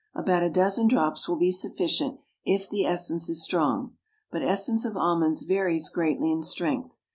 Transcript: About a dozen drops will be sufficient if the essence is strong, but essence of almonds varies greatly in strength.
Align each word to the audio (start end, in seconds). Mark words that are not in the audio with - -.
About 0.15 0.41
a 0.41 0.49
dozen 0.49 0.87
drops 0.87 1.29
will 1.29 1.35
be 1.35 1.51
sufficient 1.51 2.17
if 2.43 2.67
the 2.67 2.87
essence 2.87 3.29
is 3.29 3.43
strong, 3.43 3.95
but 4.31 4.41
essence 4.41 4.83
of 4.83 4.97
almonds 4.97 5.43
varies 5.43 5.91
greatly 5.91 6.31
in 6.31 6.41
strength. 6.41 6.99